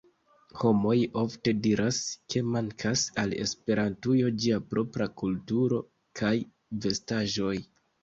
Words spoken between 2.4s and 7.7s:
mankas al Esperantujo ĝia propra kulturo kaj vestaĵoj